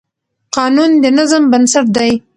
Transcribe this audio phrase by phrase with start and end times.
[0.55, 2.11] قانون د نظم بنسټ دی.